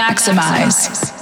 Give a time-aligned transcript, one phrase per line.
[0.00, 1.12] Maxximize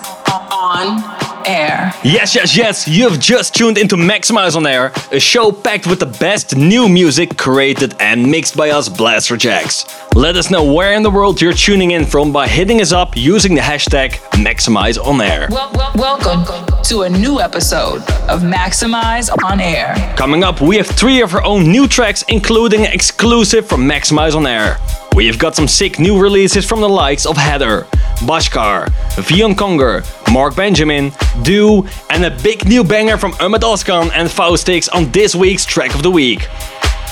[0.53, 1.03] on
[1.45, 1.93] air.
[2.05, 6.07] Yes, yes, yes, you've just tuned into Maxximize on Air, a show packed with the
[6.07, 10.15] best new music created and mixed by us Blasterjaxx.
[10.15, 13.17] Let us know where in the world you're tuning in from by hitting us up
[13.17, 14.13] using the hashtag
[14.45, 15.49] Maxximize on Air.
[15.51, 16.45] Well, well, welcome
[16.85, 19.93] to a new episode of Maxximize on Air.
[20.17, 24.47] Coming up, we have three of our own new tracks, including exclusive from Maxximize on
[24.47, 24.77] Air.
[25.19, 27.89] We've got some sick new releases from the likes of HEADER,
[28.21, 30.03] Bhaskar, Vion Konger,
[30.33, 35.35] Marc Benjamin, DEW, and a big new banger from Ummet Ozcan and Faustix on this
[35.37, 36.49] week's Track of the Week.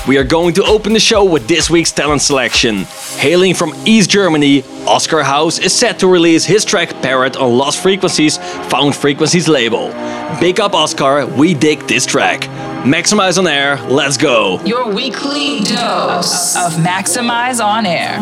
[0.07, 2.85] We are going to open the show with this week's talent selection.
[3.17, 7.81] Hailing from East Germany, Oscar House is set to release his track Parrot on Lost
[7.81, 8.37] Frequencies,
[8.69, 9.89] Found Frequencies label.
[10.39, 12.41] Big up Oscar, we dig this track.
[12.83, 14.61] Maxximize on air, let's go.
[14.63, 18.17] Your weekly dose of Maxximize on Air.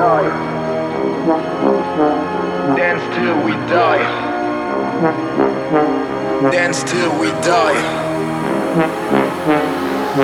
[0.00, 0.32] Dance
[3.12, 4.00] till we die.
[6.50, 7.76] Dance till we die.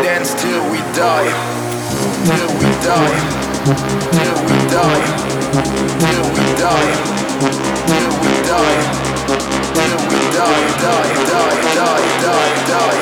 [0.03, 1.29] Dance till we die.
[2.25, 3.17] Till we die.
[4.17, 5.05] Till we die.
[6.01, 6.89] Till we die.
[7.93, 8.81] Till we die.
[9.77, 10.47] Till we die.
[10.47, 10.73] Die.
[10.73, 11.13] Die.
[11.77, 12.01] Die.
[12.25, 12.49] Die.
[12.73, 12.97] Die.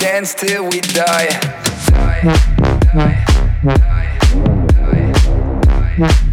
[0.00, 1.28] Dance till we die.
[1.92, 2.22] Die.
[2.92, 3.24] Die.
[3.64, 3.93] Dance
[5.96, 6.23] yeah.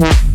[0.00, 0.29] Yeah.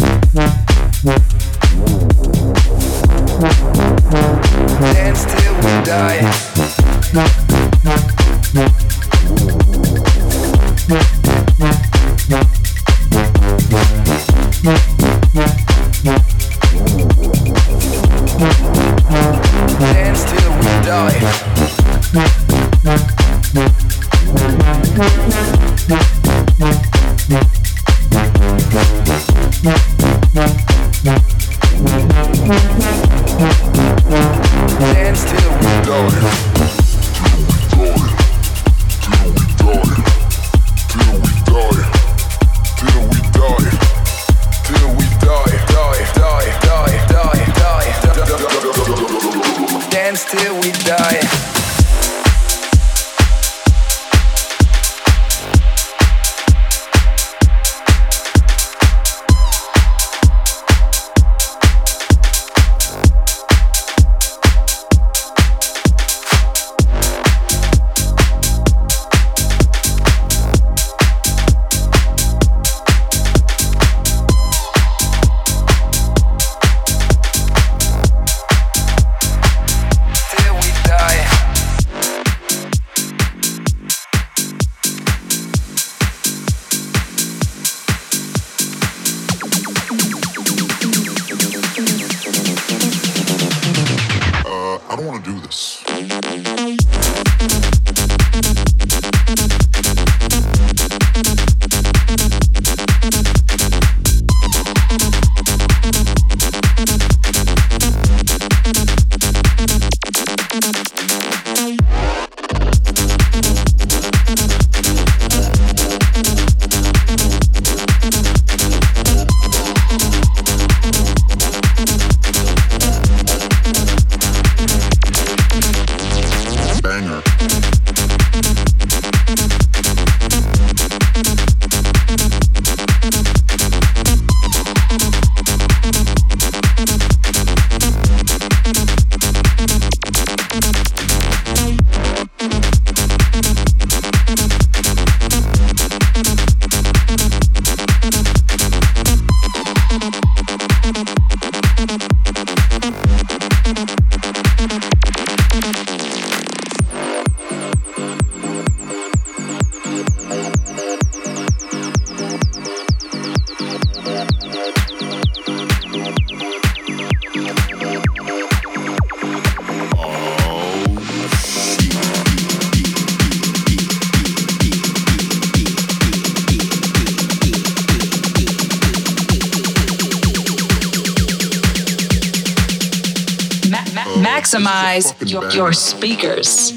[185.75, 186.74] Speakers.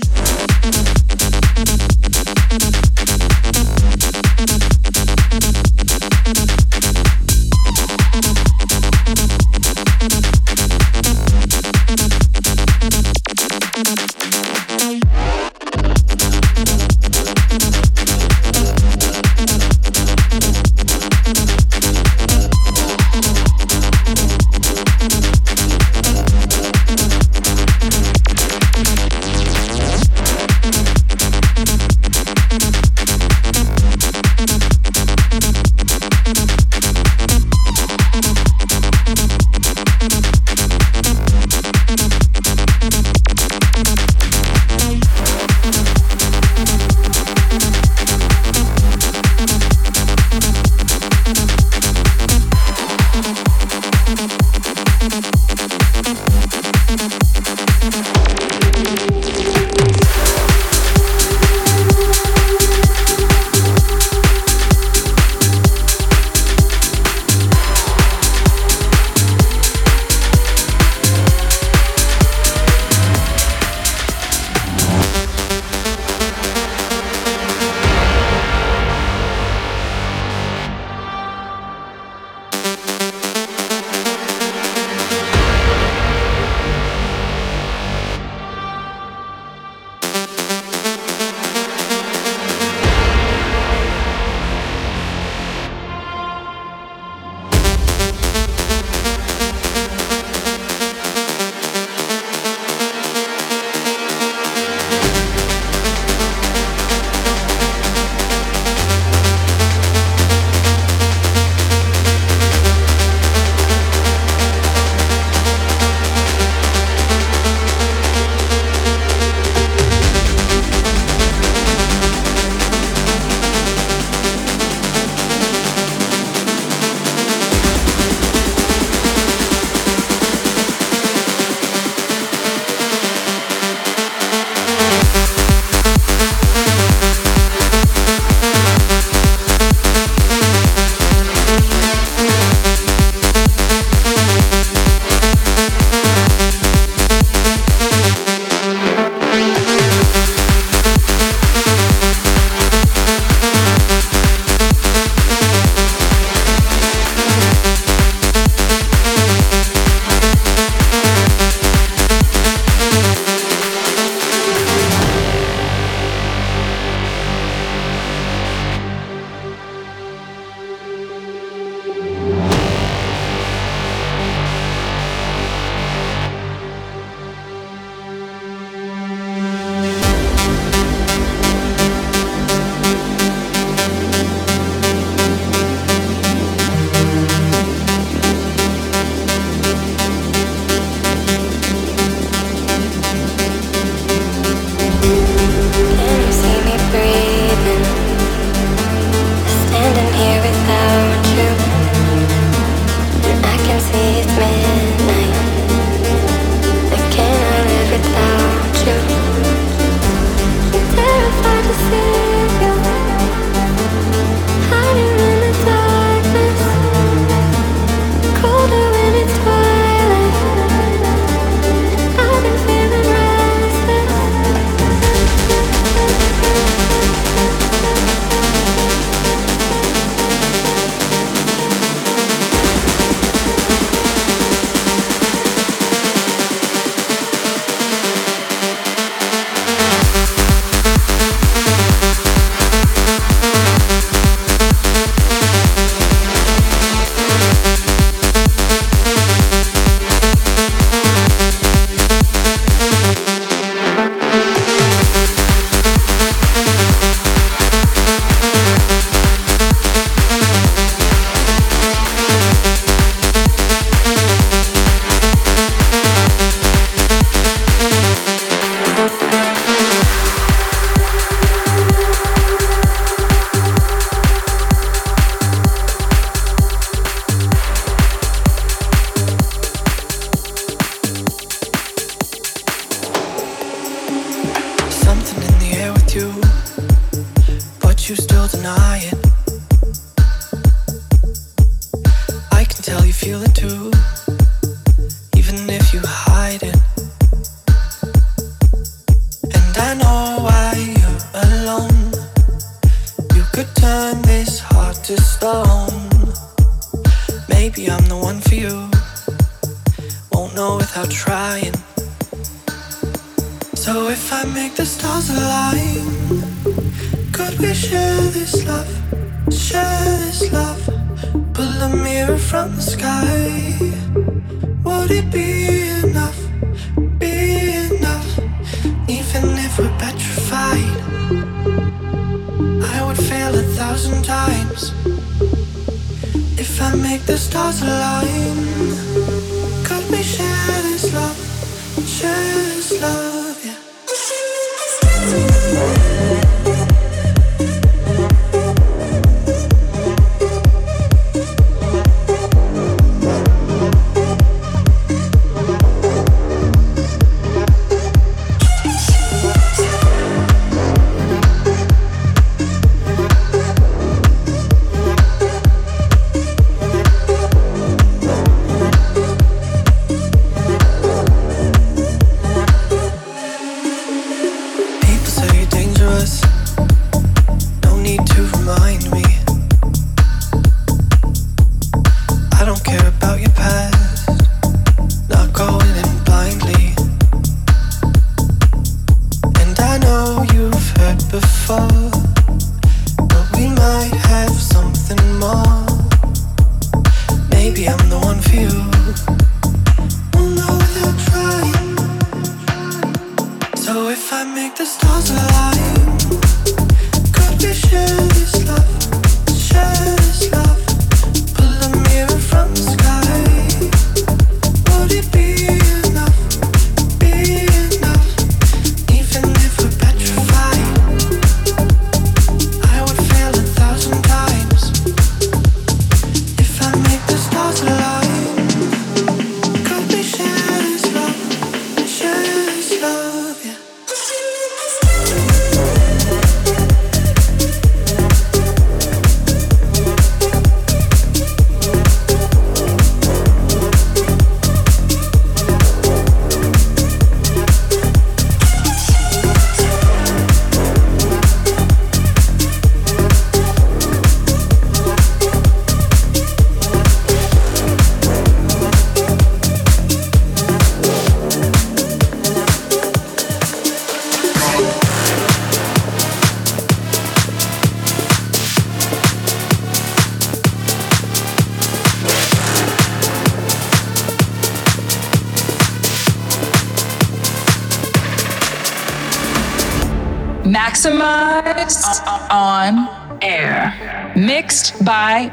[480.69, 482.21] Maximized
[482.51, 483.09] on
[483.43, 484.35] air.
[484.37, 485.49] Mixed by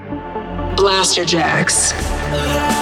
[0.76, 2.75] Blasterjaxx.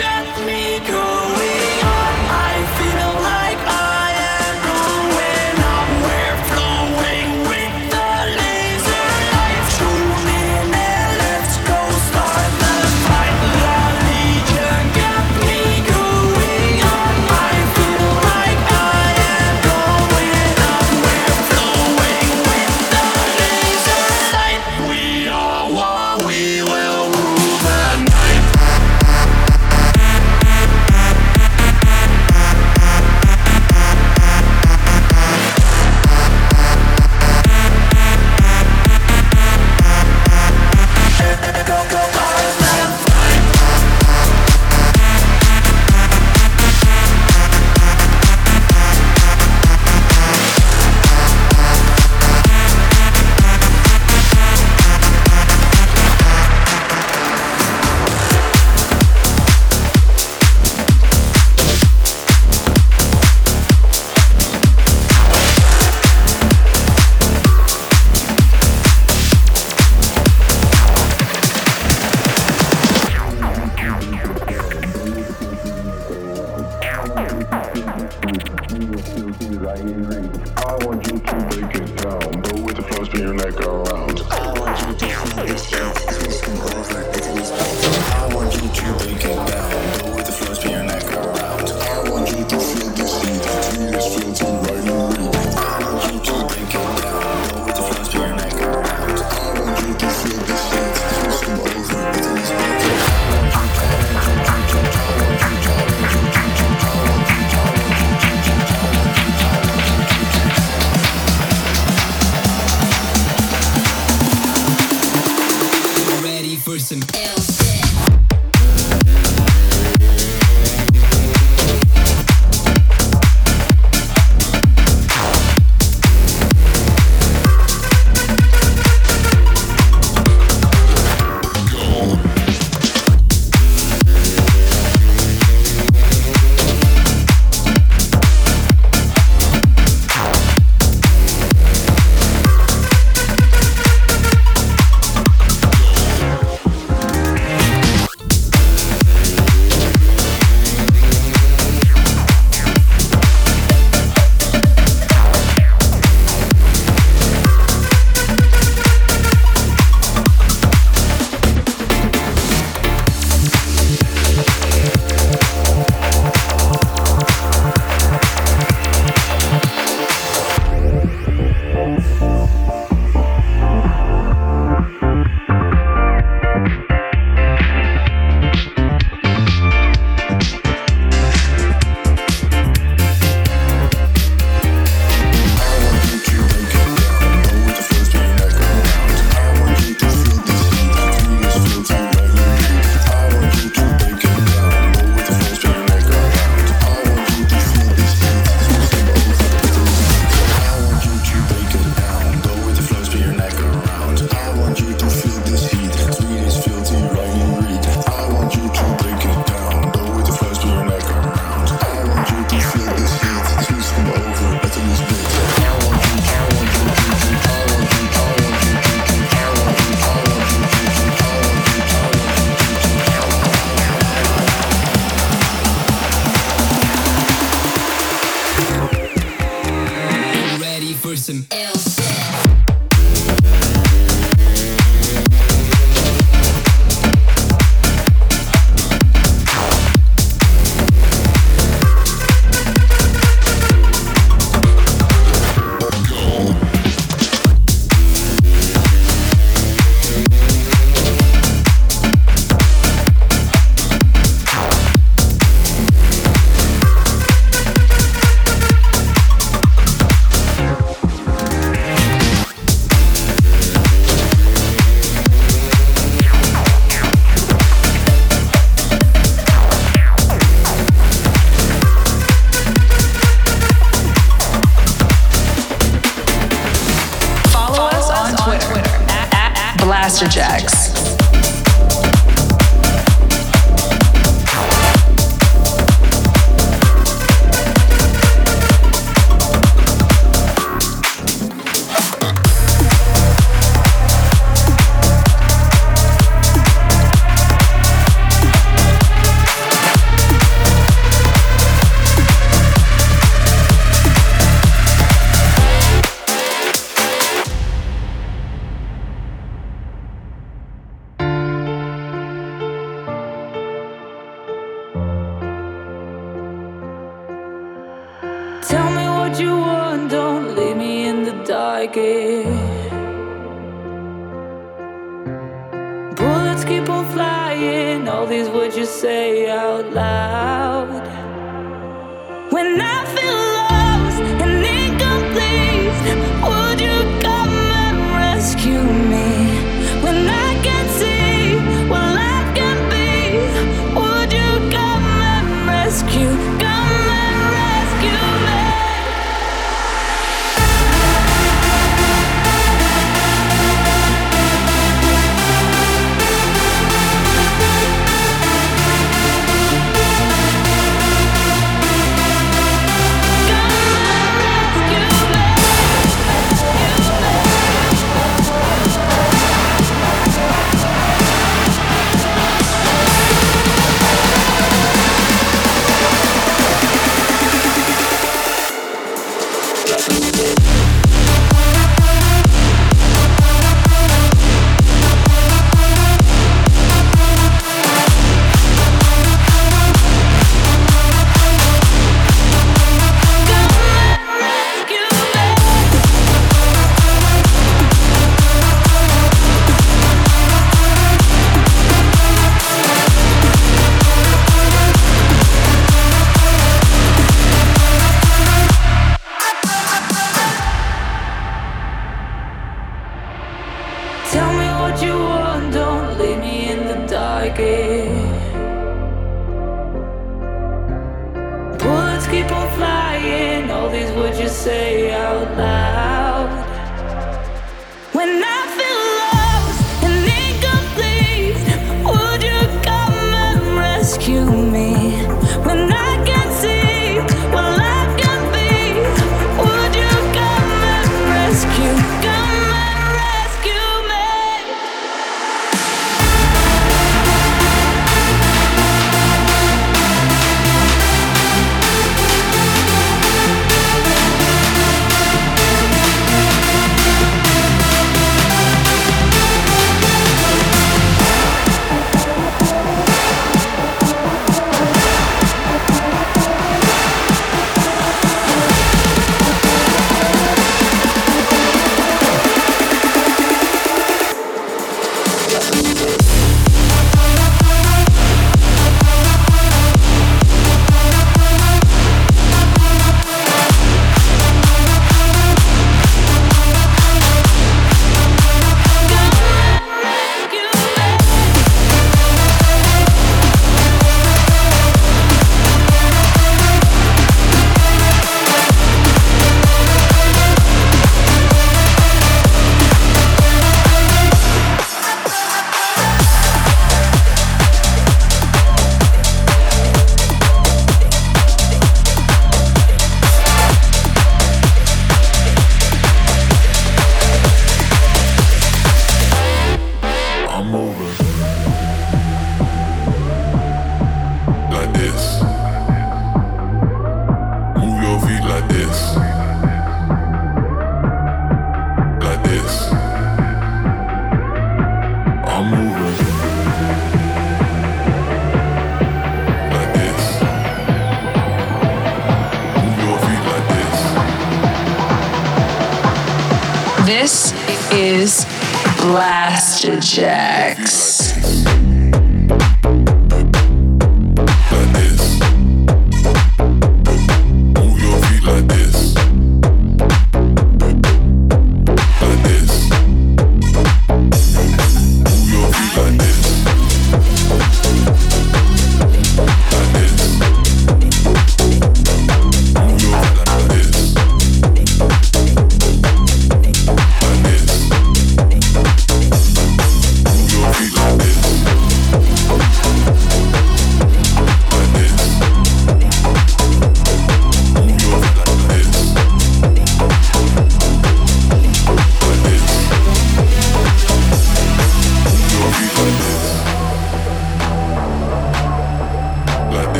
[0.00, 0.67] got me.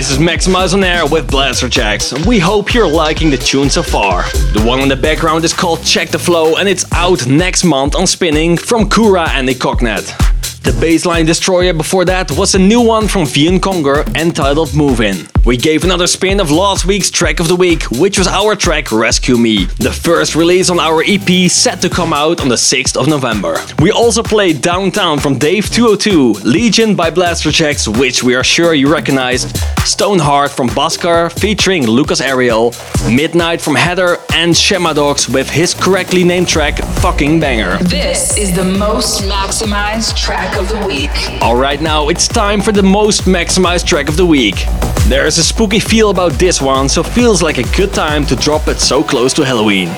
[0.00, 2.26] This is on Air with Blasterjaxx.
[2.26, 4.22] We hope you're liking the tune so far.
[4.54, 7.94] The one in the background is called Check the Flow and it's out next month
[7.94, 10.29] on Spinnin' from Kura and the Cognet.
[10.62, 15.26] The baseline destroyer before that was a new one from Vion Konger entitled Move In.
[15.42, 18.92] We gave another spin of last week's track of the week, which was our track
[18.92, 22.94] Rescue Me, the first release on our EP set to come out on the 6th
[22.94, 23.56] of November.
[23.80, 28.92] We also played Downtown from Dave 202, Legion by Blasterjaxx, which we are sure you
[28.92, 32.74] recognized, Stoneheart from Bhaskar featuring Lucas Ariel,
[33.08, 37.78] Midnight from HEADER, and Shemadogs with his correctly named track Fucking Banger.
[37.78, 41.10] This is the most maximized track of the week.
[41.42, 44.64] Alright, now it's time for the most maximized track of the week.
[45.08, 48.68] There's a spooky feel about this one, so feels like a good time to drop
[48.68, 49.88] it so close to Halloween.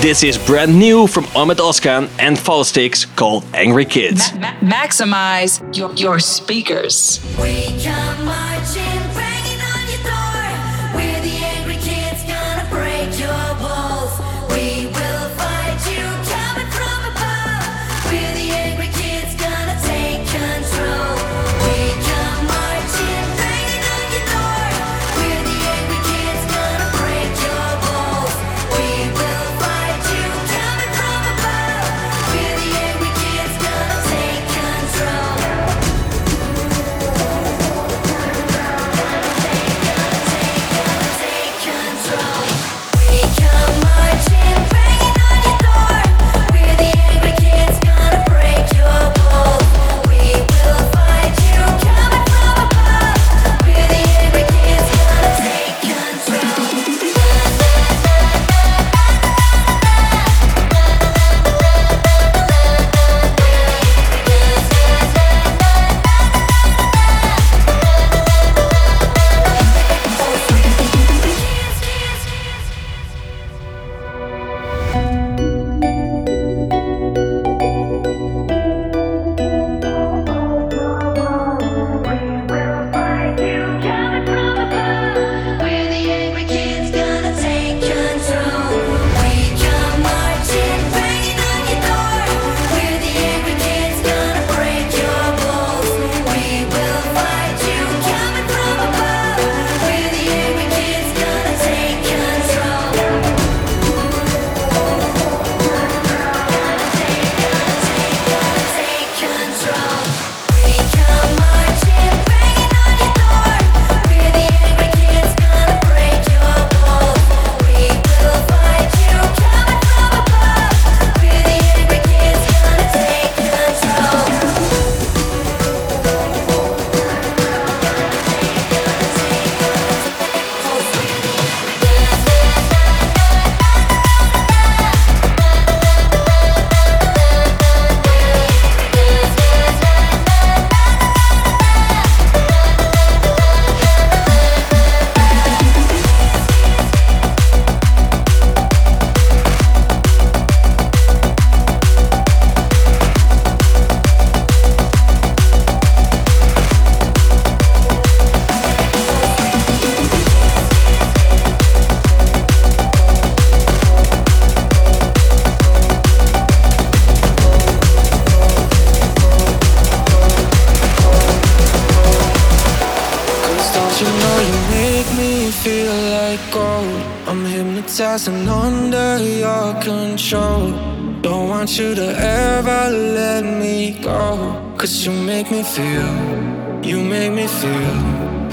[0.00, 4.32] This is brand new from Ummet Ozcan and Faustix called Angry Kids.
[4.34, 7.18] Ma- maximize your, your speakers.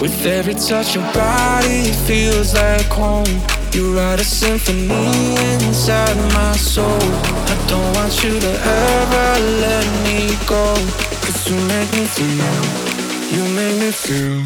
[0.01, 3.25] With every touch of body, it feels like home.
[3.73, 5.35] You write a symphony
[5.65, 7.01] inside my soul.
[7.53, 10.73] I don't want you to ever let me go.
[11.23, 12.56] Cause you make me feel,
[13.35, 14.45] you make me feel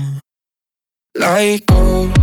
[1.15, 2.22] like gold.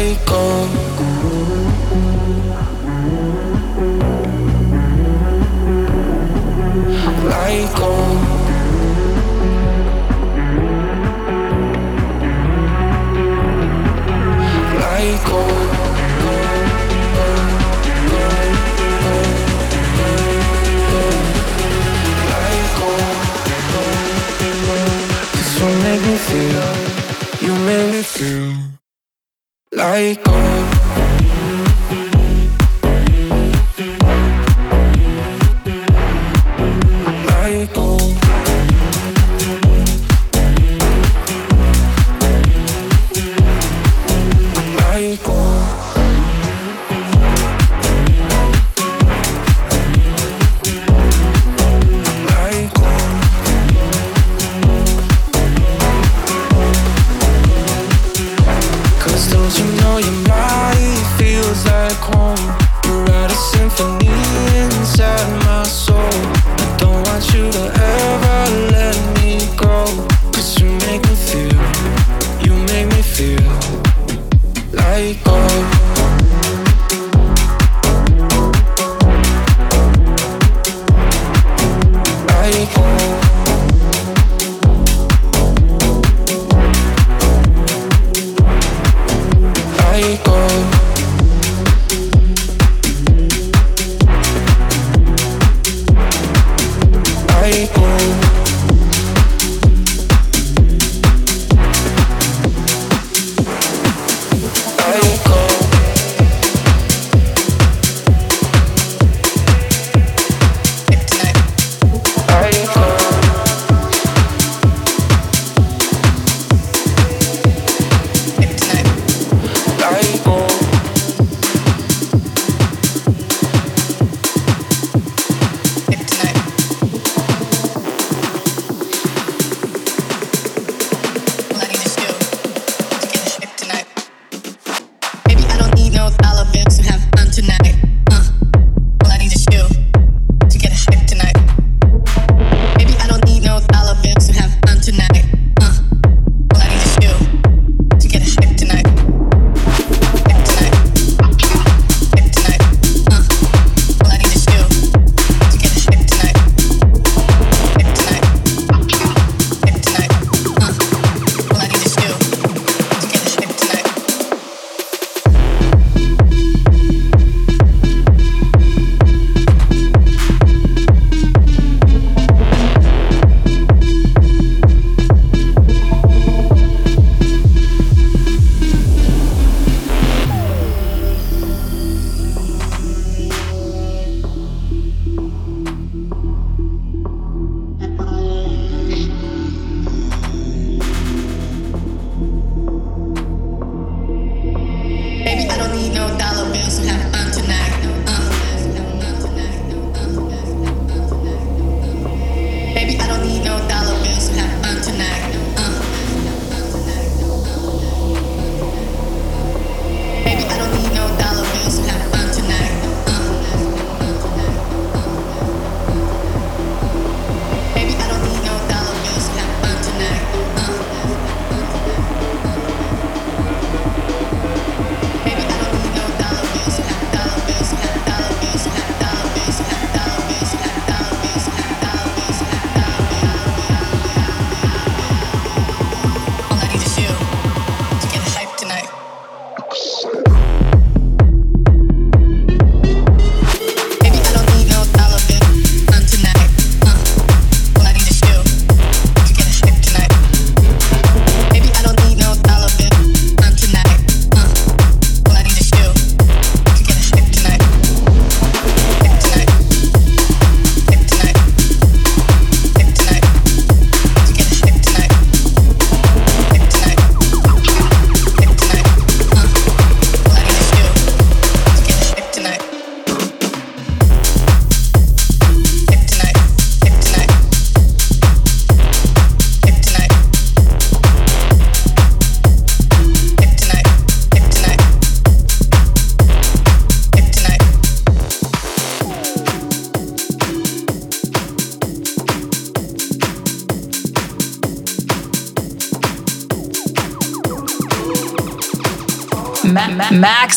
[0.00, 0.89] psycho.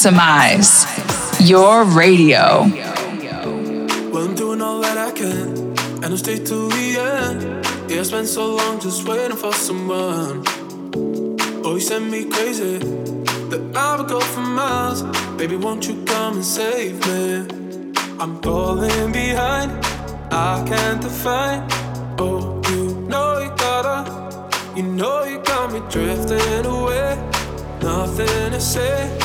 [0.10, 2.64] maximize your radio.
[4.12, 7.66] Well, I'm doing all that I can, and I'll stay till the end.
[7.90, 10.44] Yeah, I spent so long just waiting for someone.
[11.66, 15.04] Oh, you sent me crazy, that I would go for miles.
[15.38, 17.48] Baby, won't you come and save me?
[18.20, 19.72] I'm falling behind,
[20.32, 21.66] I can't define.
[22.20, 27.18] Oh, you know you gotta, you know you got me drifting away.
[27.82, 29.23] Nothing to say.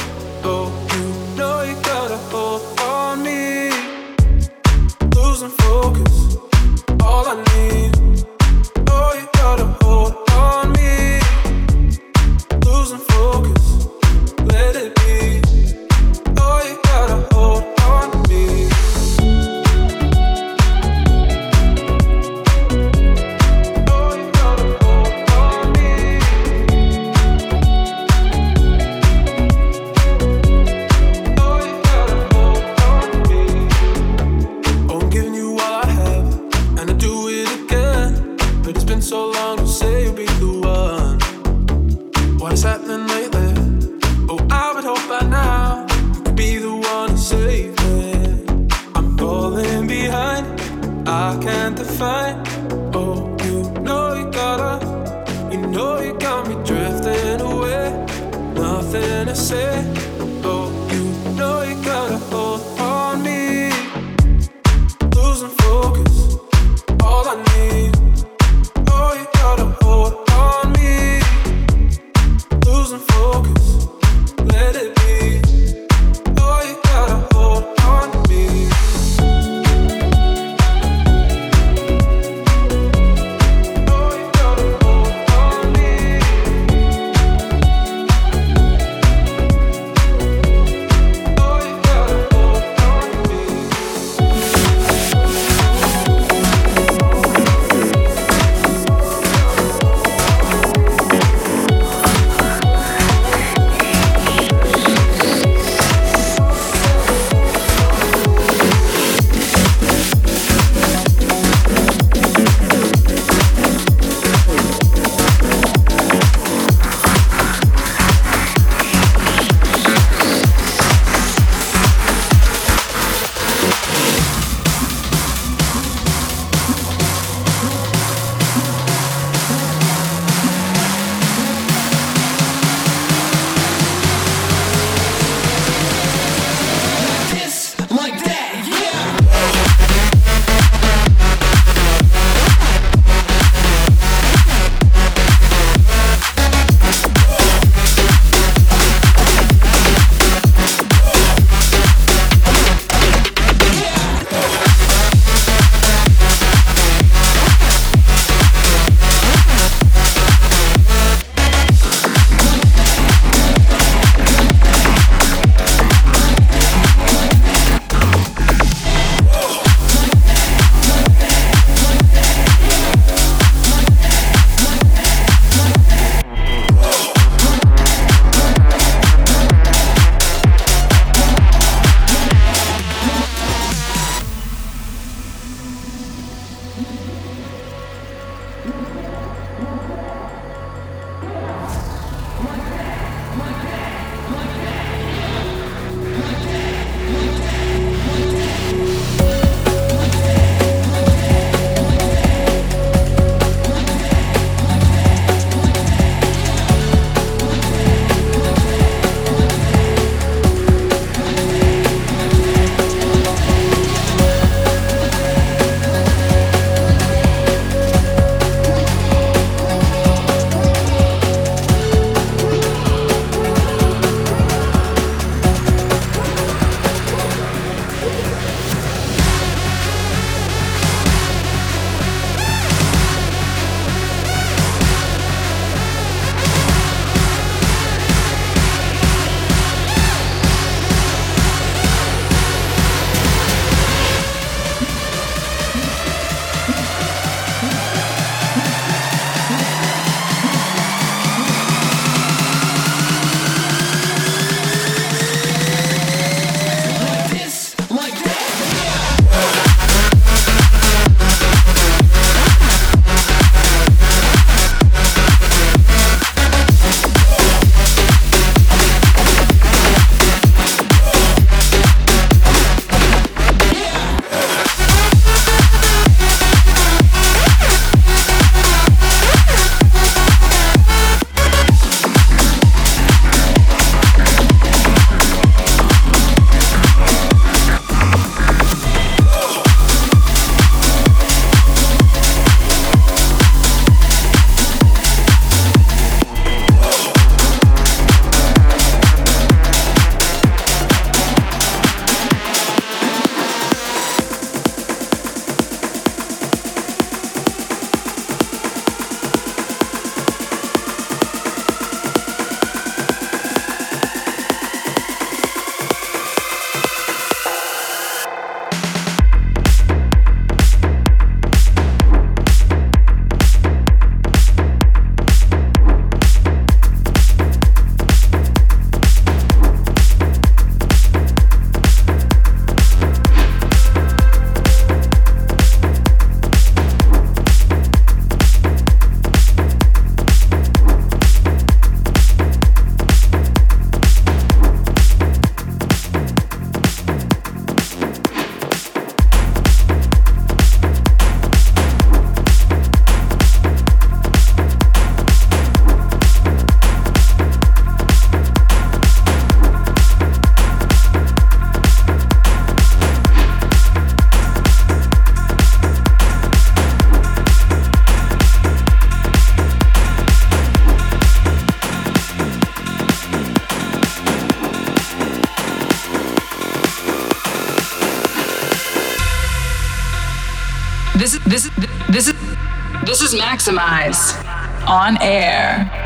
[384.89, 385.98] On air.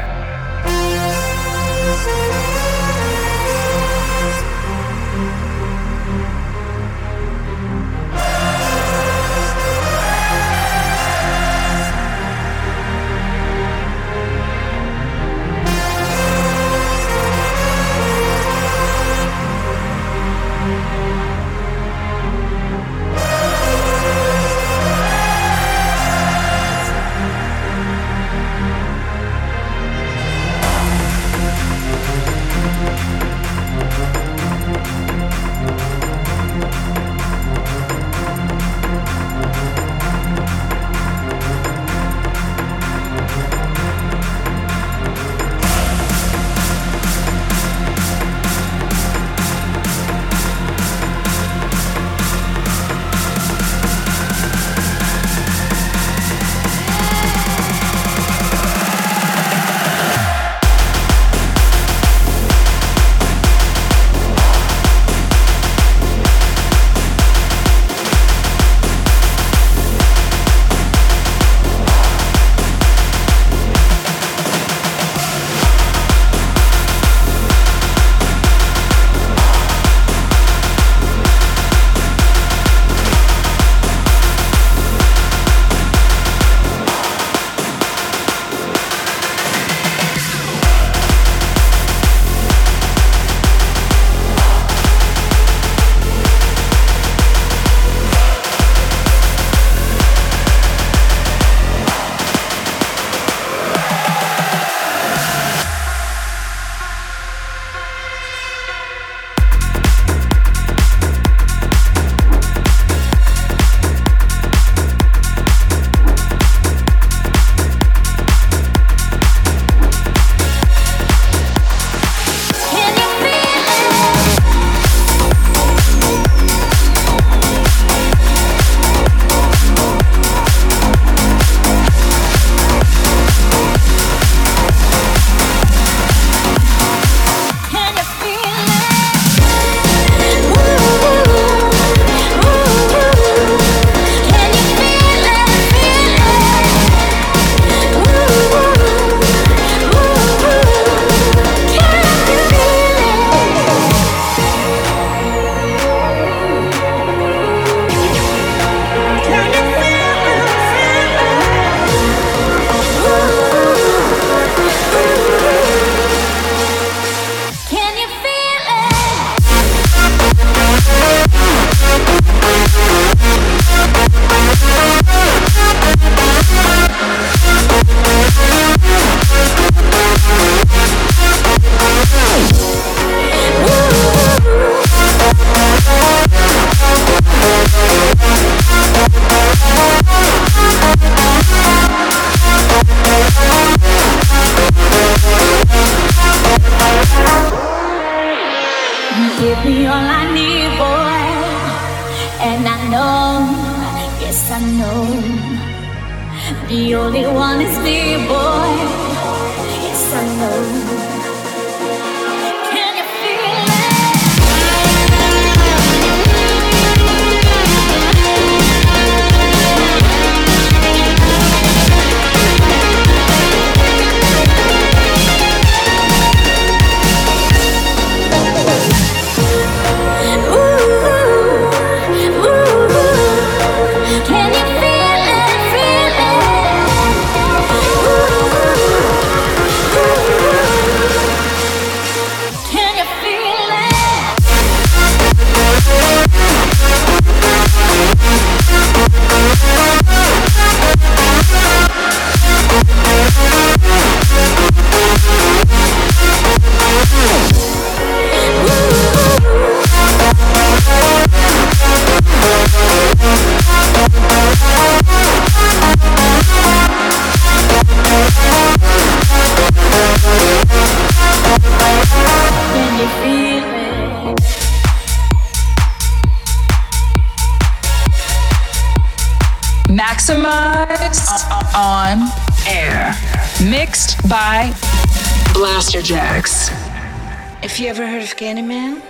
[287.62, 289.00] Have you ever heard of Candyman?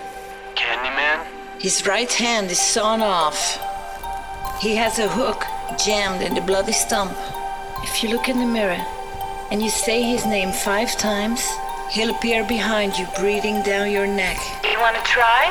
[0.55, 1.25] Candyman?
[1.59, 3.59] His right hand is sawn off.
[4.61, 5.43] He has a hook
[5.83, 7.11] jammed in the bloody stump.
[7.81, 8.85] If you look in the mirror
[9.49, 11.41] and you say his name five times,
[11.89, 14.37] he'll appear behind you, breathing down your neck.
[14.63, 15.43] You wanna try?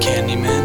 [0.02, 0.59] Candyman.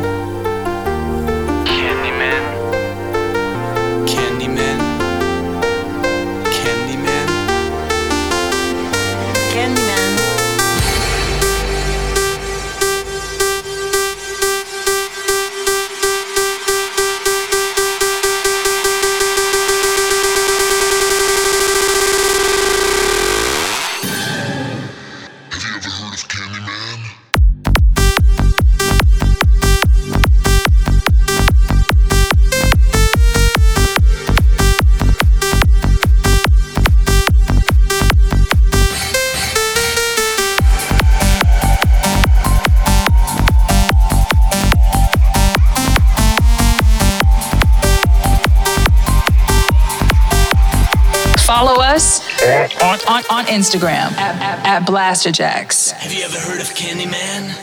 [53.56, 55.91] Instagram at, at, at Blasterjaxx.
[55.91, 57.56] Have you ever heard of Candyman?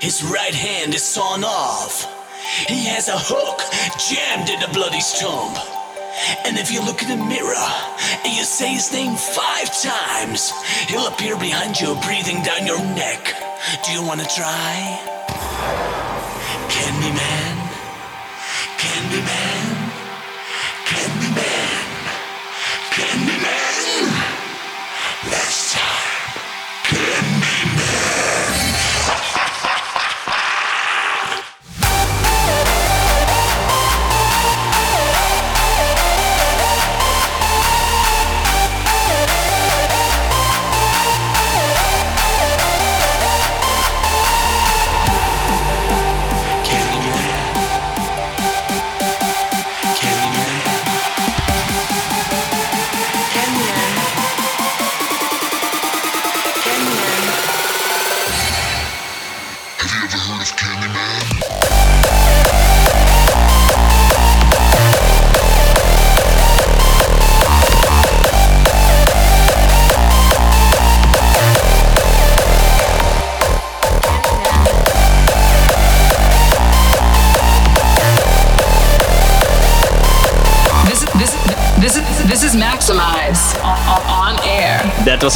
[0.00, 2.10] His right hand is sawn off.
[2.66, 3.62] He has a hook
[4.10, 5.56] jammed in the bloody stump.
[6.44, 7.70] And if you look in the mirror
[8.24, 10.50] and you say his name five times,
[10.90, 13.22] he'll appear behind you, breathing down your neck.
[13.86, 14.98] Do you want to try?
[16.74, 17.22] Candyman.
[17.22, 17.43] Candyman.
[25.34, 25.63] Last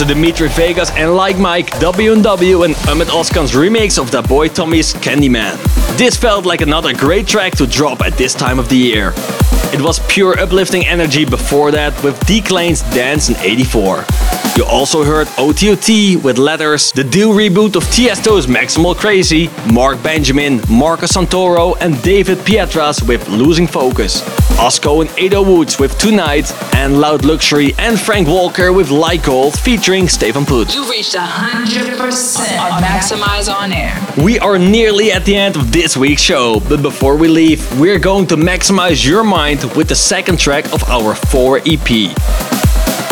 [0.09, 5.57] Dimitri Vegas and Like Mike, W&W and Ummet Ozcan's remix of that boy Tommy's Candyman.
[5.99, 9.13] This felt like another great track to drop at this time of the year.
[9.71, 14.07] It was pure uplifting energy before that with Declane's Dance in 84.
[14.57, 20.63] You also heard OTOT with Letters, the DEW reboot of Tiesto's Maximal Crazy, Marc Benjamin,
[20.71, 24.23] Marcus Santoro, and David Pietras with Losing Focus,
[24.59, 29.57] Osco and Ada Woods with Tonight, and Loud Luxury and Frank Walker with Like Gold
[29.57, 30.75] featuring Stephen Puth.
[30.75, 33.97] You reached 100% on Maxximize on air.
[34.23, 38.01] We are nearly at the end of this week's show, but before we leave, we're
[38.01, 41.89] going to maximize your mind with the second track of our 4 EP.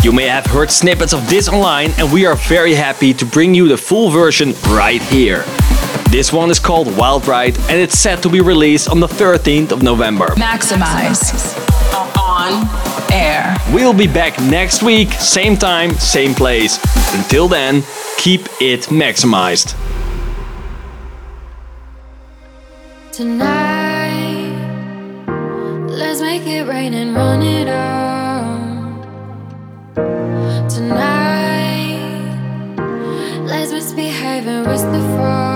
[0.05, 3.55] You may have heard snippets of this online, and we are very happy to bring
[3.55, 5.44] you the full version right here.
[6.11, 9.72] This one is called Wild Ride, and it's set to be released on the 13th
[9.72, 10.28] of November.
[10.36, 11.57] Maxximize
[12.16, 13.57] on air.
[13.72, 16.78] We'll be back next week, same time, same place.
[17.14, 17.82] Until then,
[18.18, 19.74] keep it maximized.
[23.12, 24.54] Tonight,
[25.88, 29.02] let's make it rain and run it out.
[30.68, 31.96] Tonight,
[33.44, 35.55] let's misbehave and risk the fall.